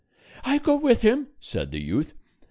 [0.43, 2.13] "I go with him!" said the youth.